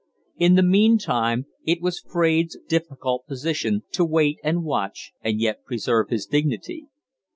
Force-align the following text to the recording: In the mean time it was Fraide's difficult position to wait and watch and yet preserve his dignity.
In 0.35 0.55
the 0.55 0.63
mean 0.63 0.97
time 0.97 1.45
it 1.63 1.79
was 1.79 1.99
Fraide's 2.01 2.57
difficult 2.67 3.27
position 3.27 3.83
to 3.91 4.03
wait 4.03 4.39
and 4.43 4.63
watch 4.63 5.11
and 5.21 5.39
yet 5.39 5.63
preserve 5.63 6.09
his 6.09 6.25
dignity. 6.25 6.87